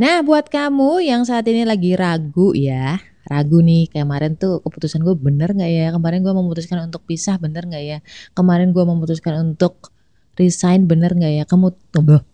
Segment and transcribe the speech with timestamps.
[0.00, 2.96] Nah, buat kamu yang saat ini lagi ragu ya,
[3.28, 5.86] ragu nih kemarin tuh keputusan gue bener nggak ya?
[5.92, 7.98] Kemarin gue memutuskan untuk pisah bener nggak ya?
[8.32, 9.92] Kemarin gue memutuskan untuk
[10.40, 11.44] resign bener nggak ya?
[11.44, 12.00] Kamu tuh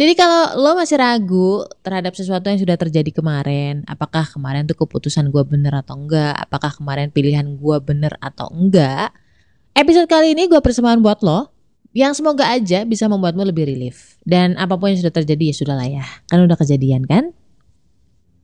[0.00, 5.28] Jadi kalau lo masih ragu terhadap sesuatu yang sudah terjadi kemarin, apakah kemarin tuh keputusan
[5.28, 9.12] gue bener atau enggak, apakah kemarin pilihan gue bener atau enggak,
[9.76, 11.57] episode kali ini gue persembahan buat lo
[11.98, 14.14] yang semoga aja bisa membuatmu lebih relief.
[14.22, 17.34] Dan apa pun yang sudah terjadi ya sudah lah ya, kan udah kejadian kan?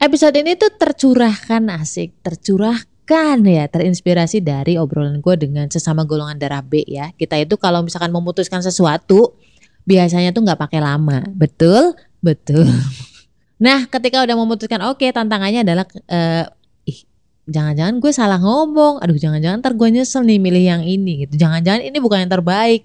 [0.03, 6.67] Episode ini tuh tercurahkan asik, tercurahkan ya, terinspirasi dari obrolan gue dengan sesama golongan darah
[6.67, 7.15] B ya.
[7.15, 9.39] Kita itu kalau misalkan memutuskan sesuatu,
[9.87, 11.23] biasanya tuh nggak pakai lama.
[11.31, 11.95] Betul?
[12.19, 12.67] Betul.
[13.55, 16.45] Nah, ketika udah memutuskan oke, okay, tantangannya adalah uh,
[16.85, 17.01] ih
[17.47, 18.99] jangan-jangan gue salah ngomong.
[18.99, 21.39] Aduh, jangan-jangan ntar gue nyesel nih milih yang ini gitu.
[21.39, 22.83] Jangan-jangan ini bukan yang terbaik.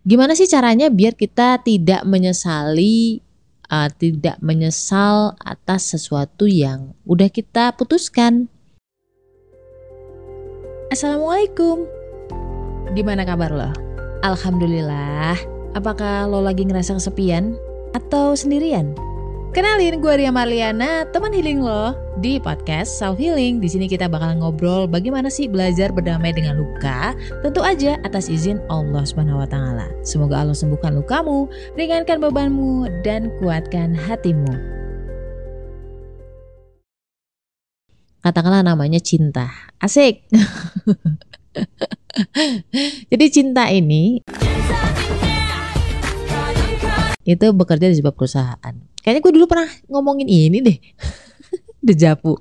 [0.00, 3.20] Gimana sih caranya biar kita tidak menyesali
[3.68, 8.48] uh, tidak menyesal atas sesuatu yang udah kita putuskan?
[10.88, 11.84] Assalamualaikum.
[12.96, 13.70] Gimana kabar lo?
[14.26, 17.54] Alhamdulillah Apakah lo lagi ngerasa kesepian
[17.94, 18.90] atau sendirian?
[19.50, 23.58] Kenalin gue Ria Marliana, teman healing lo di podcast Self Healing.
[23.58, 28.62] Di sini kita bakal ngobrol bagaimana sih belajar berdamai dengan luka, tentu aja atas izin
[28.70, 29.90] Allah Subhanahu wa taala.
[30.06, 34.54] Semoga Allah sembuhkan lukamu, ringankan bebanmu dan kuatkan hatimu.
[38.22, 39.50] Katakanlah namanya cinta.
[39.82, 40.30] Asik.
[43.10, 44.22] Jadi cinta ini
[47.26, 48.89] itu bekerja di sebuah perusahaan.
[49.00, 50.78] Kayaknya gue dulu pernah ngomongin ini deh.
[51.86, 52.36] Dejapu.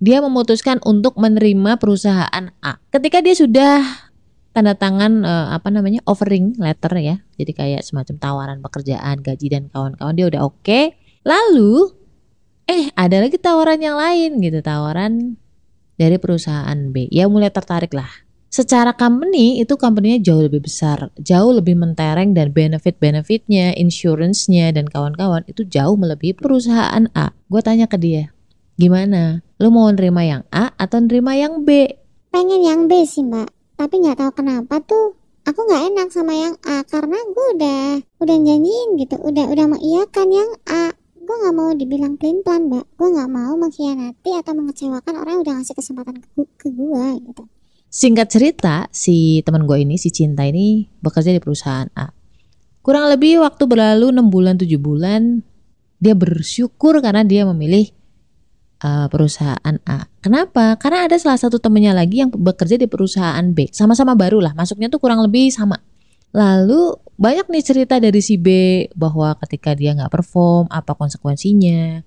[0.00, 2.72] Dia memutuskan untuk menerima perusahaan A.
[2.88, 3.84] Ketika dia sudah
[4.50, 7.16] tanda tangan uh, apa namanya offering letter ya.
[7.38, 10.58] Jadi kayak semacam tawaran pekerjaan, gaji dan kawan-kawan dia udah oke.
[10.64, 10.98] Okay.
[11.22, 11.94] Lalu
[12.66, 15.36] eh ada lagi tawaran yang lain gitu, tawaran
[16.00, 17.06] dari perusahaan B.
[17.12, 18.08] Ya mulai tertarik lah
[18.50, 25.46] secara company itu company-nya jauh lebih besar, jauh lebih mentereng dan benefit-benefitnya, insurance-nya dan kawan-kawan
[25.46, 27.30] itu jauh melebihi perusahaan A.
[27.46, 28.34] Gue tanya ke dia,
[28.74, 29.46] gimana?
[29.62, 31.94] Lu mau nerima yang A atau nerima yang B?
[32.34, 35.14] Pengen yang B sih mbak, tapi nggak tahu kenapa tuh
[35.46, 37.82] aku nggak enak sama yang A karena gue udah
[38.18, 40.90] udah janjiin gitu, udah udah mengiyakan yang A.
[41.14, 45.42] Gue nggak mau dibilang pelin plan mbak, gue nggak mau mengkhianati atau mengecewakan orang yang
[45.46, 46.26] udah ngasih kesempatan ke,
[46.58, 47.46] ke gue gitu.
[47.90, 52.14] Singkat cerita, si teman gue ini, si Cinta ini bekerja di perusahaan A.
[52.86, 55.42] Kurang lebih waktu berlalu 6 bulan, 7 bulan,
[55.98, 57.90] dia bersyukur karena dia memilih
[58.86, 60.06] uh, perusahaan A.
[60.22, 60.78] Kenapa?
[60.78, 63.74] Karena ada salah satu temennya lagi yang bekerja di perusahaan B.
[63.74, 65.82] Sama-sama baru lah, masuknya tuh kurang lebih sama.
[66.30, 72.06] Lalu banyak nih cerita dari si B bahwa ketika dia nggak perform, apa konsekuensinya,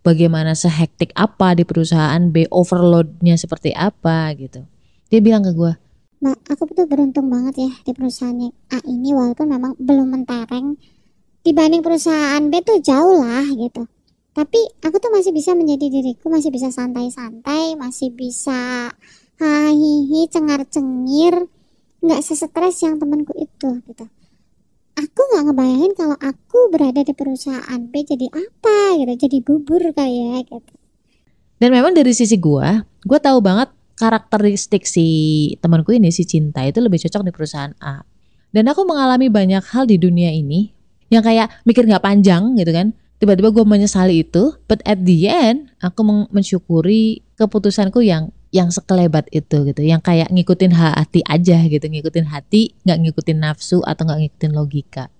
[0.00, 4.64] bagaimana sehektik apa di perusahaan B, overloadnya seperti apa gitu.
[5.14, 5.70] Dia bilang ke gue,
[6.26, 10.74] Mbak, aku tuh beruntung banget ya di perusahaan yang A ini walaupun memang belum mentereng
[11.46, 13.86] dibanding perusahaan B tuh jauh lah gitu.
[14.34, 18.90] Tapi aku tuh masih bisa menjadi diriku, masih bisa santai-santai, masih bisa
[19.38, 21.46] hahihi, cengar-cengir,
[22.02, 24.04] nggak sesetres yang temanku itu gitu.
[24.98, 30.50] Aku nggak ngebayangin kalau aku berada di perusahaan B jadi apa gitu, jadi bubur kayak
[30.50, 30.74] gitu.
[31.62, 35.06] Dan memang dari sisi gue, gue tahu banget karakteristik si
[35.62, 38.02] temanku ini si cinta itu lebih cocok di perusahaan A.
[38.54, 40.70] Dan aku mengalami banyak hal di dunia ini
[41.10, 42.94] yang kayak mikir nggak panjang gitu kan.
[43.22, 49.66] Tiba-tiba gue menyesali itu, but at the end aku mensyukuri keputusanku yang yang sekelebat itu
[49.66, 54.52] gitu, yang kayak ngikutin hati aja gitu, ngikutin hati, nggak ngikutin nafsu atau nggak ngikutin
[54.54, 55.10] logika.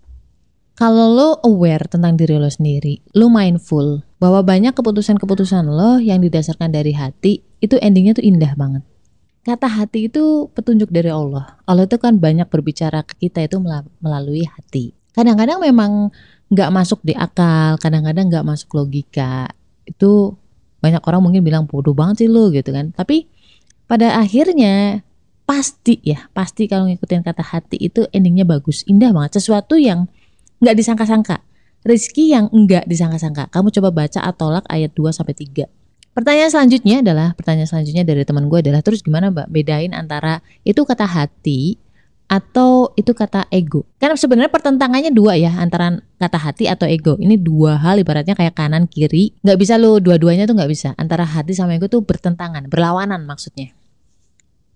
[0.74, 6.74] Kalau lo aware tentang diri lo sendiri, lo mindful bahwa banyak keputusan-keputusan lo yang didasarkan
[6.74, 8.82] dari hati, itu endingnya tuh indah banget.
[9.46, 11.62] Kata hati itu petunjuk dari Allah.
[11.62, 13.62] Allah itu kan banyak berbicara ke kita itu
[14.02, 14.96] melalui hati.
[15.14, 16.10] Kadang-kadang memang
[16.50, 19.46] nggak masuk di akal, kadang-kadang nggak masuk logika.
[19.87, 20.34] Itu
[20.82, 22.90] banyak orang mungkin bilang bodoh banget sih lo gitu kan.
[22.90, 23.31] Tapi
[23.87, 25.06] pada akhirnya
[25.46, 29.38] pasti ya, pasti kalau ngikutin kata hati itu endingnya bagus, indah banget.
[29.38, 30.10] Sesuatu yang
[30.60, 31.42] nggak disangka-sangka.
[31.84, 33.52] Rizki yang enggak disangka-sangka.
[33.52, 35.68] Kamu coba baca Atolak ayat 2 sampai 3.
[36.14, 40.78] Pertanyaan selanjutnya adalah pertanyaan selanjutnya dari teman gue adalah terus gimana Mbak bedain antara itu
[40.86, 41.76] kata hati
[42.30, 43.84] atau itu kata ego.
[44.00, 47.20] Karena sebenarnya pertentangannya dua ya antara kata hati atau ego.
[47.20, 49.36] Ini dua hal ibaratnya kayak kanan kiri.
[49.44, 50.96] Nggak bisa lo dua-duanya tuh nggak bisa.
[50.96, 53.76] Antara hati sama ego tuh bertentangan, berlawanan maksudnya.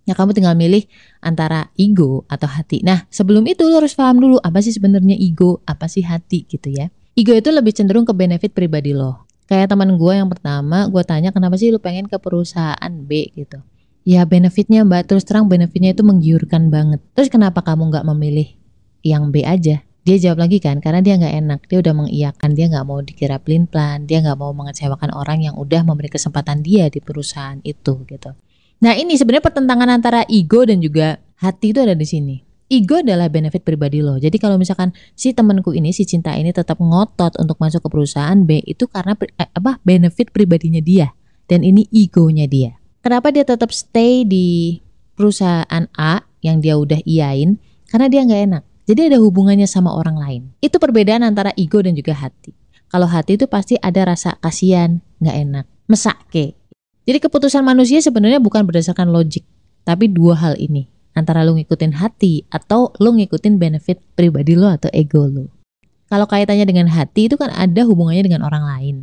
[0.09, 0.89] Ya kamu tinggal milih
[1.21, 2.81] antara ego atau hati.
[2.81, 6.73] Nah sebelum itu lo harus paham dulu apa sih sebenarnya ego, apa sih hati gitu
[6.73, 6.89] ya.
[7.13, 9.29] Ego itu lebih cenderung ke benefit pribadi lo.
[9.45, 13.61] Kayak teman gue yang pertama, gue tanya kenapa sih lu pengen ke perusahaan B gitu.
[14.09, 17.05] Ya benefitnya mbak, terus terang benefitnya itu menggiurkan banget.
[17.13, 18.49] Terus kenapa kamu nggak memilih
[19.05, 19.85] yang B aja?
[20.09, 21.61] Dia jawab lagi kan, karena dia nggak enak.
[21.69, 25.55] Dia udah mengiyakan, dia nggak mau dikira pelin plan, dia nggak mau mengecewakan orang yang
[25.61, 28.33] udah memberi kesempatan dia di perusahaan itu gitu.
[28.79, 32.37] Nah ini sebenarnya pertentangan antara ego dan juga hati itu ada di sini
[32.69, 34.21] ego adalah benefit pribadi lo.
[34.21, 38.39] Jadi kalau misalkan si temanku ini si cinta ini tetap ngotot untuk masuk ke perusahaan
[38.45, 41.11] B itu karena eh, apa benefit pribadinya dia
[41.49, 42.77] dan ini egonya dia.
[43.01, 44.79] Kenapa dia tetap stay di
[45.17, 47.57] perusahaan A yang dia udah iyain?
[47.89, 48.63] Karena dia nggak enak.
[48.89, 50.43] Jadi ada hubungannya sama orang lain.
[50.61, 52.53] Itu perbedaan antara ego dan juga hati.
[52.89, 56.57] Kalau hati itu pasti ada rasa kasihan, nggak enak, mesake.
[57.09, 59.41] Jadi keputusan manusia sebenarnya bukan berdasarkan logik,
[59.89, 64.93] tapi dua hal ini antara lu ngikutin hati atau lu ngikutin benefit pribadi lo atau
[64.93, 65.49] ego lo.
[66.13, 68.97] Kalau kaitannya dengan hati itu kan ada hubungannya dengan orang lain.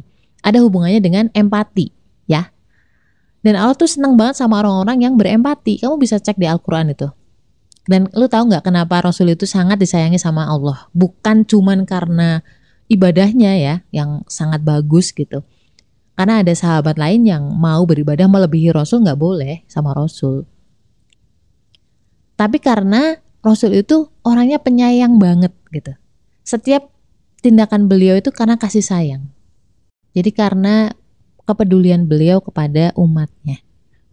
[0.45, 1.89] Ada hubungannya dengan empati,
[2.29, 2.53] ya.
[3.45, 5.81] Dan Allah tuh senang banget sama orang-orang yang berempati.
[5.81, 7.09] Kamu bisa cek di Al-Quran itu.
[7.85, 10.89] Dan lu tahu nggak kenapa Rasul itu sangat disayangi sama Allah?
[10.97, 12.41] Bukan cuman karena
[12.89, 15.45] ibadahnya ya, yang sangat bagus gitu.
[16.15, 20.47] Karena ada sahabat lain yang mau beribadah melebihi Rasul nggak boleh sama Rasul.
[22.39, 25.91] Tapi karena Rasul itu orangnya penyayang banget gitu.
[26.47, 26.87] Setiap
[27.43, 29.27] tindakan beliau itu karena kasih sayang.
[30.15, 30.89] Jadi karena
[31.43, 33.59] kepedulian beliau kepada umatnya.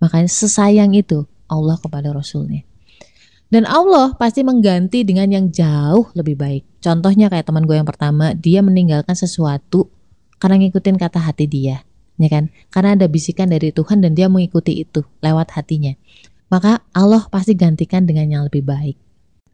[0.02, 2.66] Makanya sesayang itu Allah kepada Rasulnya.
[3.52, 6.64] Dan Allah pasti mengganti dengan yang jauh lebih baik.
[6.80, 9.92] Contohnya kayak teman gue yang pertama, dia meninggalkan sesuatu
[10.40, 11.84] karena ngikutin kata hati dia.
[12.22, 12.54] Ya kan?
[12.70, 15.98] Karena ada bisikan dari Tuhan dan dia mengikuti itu lewat hatinya
[16.52, 19.00] maka Allah pasti gantikan dengan yang lebih baik.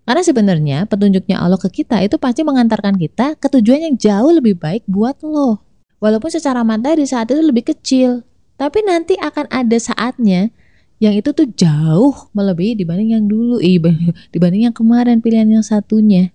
[0.02, 4.58] Karena sebenarnya petunjuknya Allah ke kita itu pasti mengantarkan kita ke tujuan yang jauh lebih
[4.58, 5.62] baik buat lo.
[6.02, 8.26] Walaupun secara materi saat itu lebih kecil,
[8.58, 10.50] tapi nanti akan ada saatnya
[10.98, 13.78] yang itu tuh jauh melebihi dibanding yang dulu, eh,
[14.34, 16.34] dibanding yang kemarin pilihan yang satunya.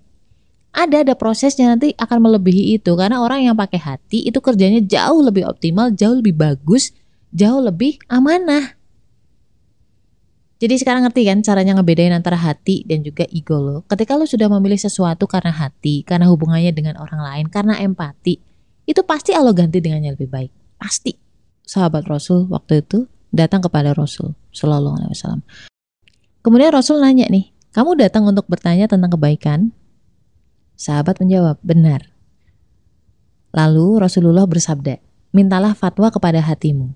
[0.73, 5.21] Ada ada prosesnya nanti akan melebihi itu karena orang yang pakai hati itu kerjanya jauh
[5.21, 6.89] lebih optimal, jauh lebih bagus,
[7.29, 8.73] jauh lebih amanah.
[10.57, 13.77] Jadi sekarang ngerti kan caranya ngebedain antara hati dan juga ego lo.
[13.85, 18.39] Ketika lo sudah memilih sesuatu karena hati, karena hubungannya dengan orang lain, karena empati,
[18.87, 20.51] itu pasti Allah ganti dengan yang lebih baik.
[20.79, 21.19] Pasti.
[21.67, 25.41] Sahabat Rasul waktu itu datang kepada Rasul Shallallahu Alaihi Wasallam.
[26.39, 29.75] Kemudian Rasul nanya nih, kamu datang untuk bertanya tentang kebaikan?
[30.83, 32.11] Sahabat menjawab, benar.
[33.55, 34.99] Lalu Rasulullah bersabda,
[35.31, 36.91] mintalah fatwa kepada hatimu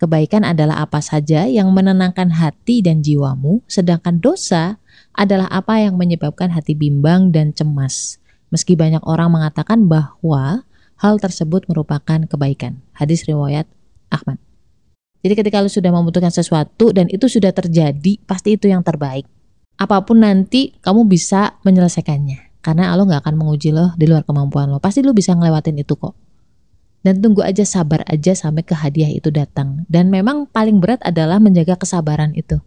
[0.00, 4.80] Kebaikan adalah apa saja yang menenangkan hati dan jiwamu, sedangkan dosa
[5.12, 8.16] adalah apa yang menyebabkan hati bimbang dan cemas.
[8.48, 10.64] Meski banyak orang mengatakan bahwa
[10.96, 12.80] hal tersebut merupakan kebaikan.
[12.96, 13.68] Hadis riwayat
[14.08, 14.40] Ahmad.
[15.20, 19.28] Jadi ketika lu sudah membutuhkan sesuatu dan itu sudah terjadi, pasti itu yang terbaik.
[19.76, 22.49] Apa pun nanti kamu bisa menyelesaikannya.
[22.60, 24.78] Karena Allah nggak akan menguji lo di luar kemampuan lo.
[24.78, 26.12] Pasti lu bisa ngelewatin itu kok
[27.00, 29.88] dan tunggu aja sabar aja sampai ke hadiah itu datang.
[29.88, 32.60] Dan memang paling berat adalah menjaga kesabaran itu.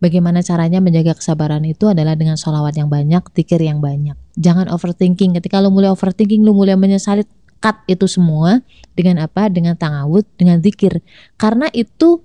[0.00, 4.16] Bagaimana caranya menjaga kesabaran itu adalah dengan sholawat yang banyak, tikir yang banyak.
[4.40, 5.36] Jangan overthinking.
[5.36, 7.28] Ketika lo mulai overthinking, lo mulai menyesali
[7.60, 8.64] cut itu semua
[8.96, 9.52] dengan apa?
[9.52, 11.04] Dengan tangawud, dengan zikir.
[11.36, 12.24] Karena itu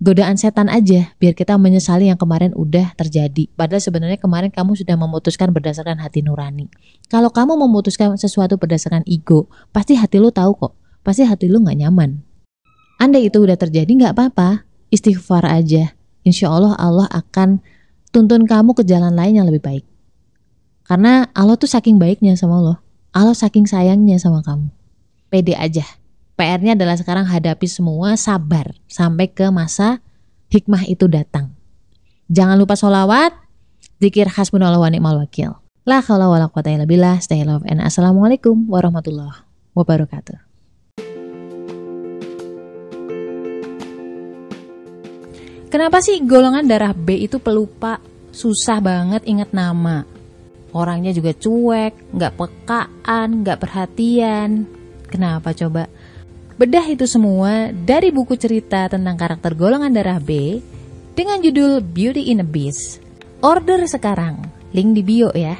[0.00, 3.52] godaan setan aja biar kita menyesali yang kemarin udah terjadi.
[3.52, 6.72] Padahal sebenarnya kemarin kamu sudah memutuskan berdasarkan hati nurani.
[7.12, 10.72] Kalau kamu memutuskan sesuatu berdasarkan ego, pasti hati lu tahu kok.
[11.04, 12.24] Pasti hati lu nggak nyaman.
[12.96, 15.92] Andai itu udah terjadi nggak apa-apa, istighfar aja.
[16.24, 17.60] Insya Allah Allah akan
[18.12, 19.84] tuntun kamu ke jalan lain yang lebih baik.
[20.88, 22.74] Karena Allah tuh saking baiknya sama lo.
[23.12, 24.68] Allah saking sayangnya sama kamu.
[25.30, 25.99] Pede aja
[26.40, 30.00] PR-nya adalah sekarang hadapi semua sabar sampai ke masa
[30.48, 31.52] hikmah itu datang.
[32.32, 33.36] Jangan lupa sholawat,
[34.00, 35.60] zikir hasbunallah wa ni'mal wakil.
[35.84, 37.20] La khawla wa la quwata illa billah.
[37.20, 39.44] Stay love and assalamualaikum warahmatullahi
[39.76, 40.40] wabarakatuh.
[45.68, 48.00] Kenapa sih golongan darah B itu pelupa,
[48.32, 50.08] susah banget ingat nama?
[50.72, 54.64] Orangnya juga cuek, nggak pekaan, nggak perhatian.
[55.04, 55.84] Kenapa coba?
[56.60, 60.60] Bedah itu semua dari buku cerita tentang karakter golongan darah B
[61.16, 63.00] dengan judul Beauty in a Beast.
[63.40, 64.44] Order sekarang,
[64.76, 65.56] link di bio ya.